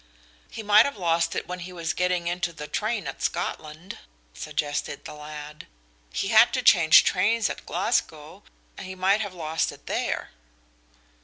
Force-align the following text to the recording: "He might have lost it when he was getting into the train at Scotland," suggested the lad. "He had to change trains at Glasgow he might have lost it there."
"He 0.49 0.63
might 0.63 0.85
have 0.87 0.97
lost 0.97 1.35
it 1.35 1.47
when 1.47 1.59
he 1.59 1.71
was 1.71 1.93
getting 1.93 2.25
into 2.25 2.51
the 2.51 2.65
train 2.67 3.05
at 3.05 3.21
Scotland," 3.21 3.99
suggested 4.33 5.05
the 5.05 5.13
lad. 5.13 5.67
"He 6.11 6.29
had 6.29 6.51
to 6.53 6.63
change 6.63 7.03
trains 7.03 7.51
at 7.51 7.67
Glasgow 7.67 8.41
he 8.79 8.95
might 8.95 9.21
have 9.21 9.35
lost 9.35 9.71
it 9.71 9.85
there." 9.85 10.31